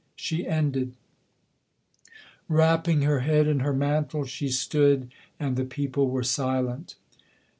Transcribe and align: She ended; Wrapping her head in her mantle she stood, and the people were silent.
She 0.15 0.47
ended; 0.47 0.95
Wrapping 2.49 3.03
her 3.03 3.19
head 3.19 3.45
in 3.45 3.59
her 3.59 3.71
mantle 3.71 4.25
she 4.25 4.49
stood, 4.49 5.11
and 5.39 5.55
the 5.55 5.63
people 5.63 6.09
were 6.09 6.23
silent. 6.23 6.95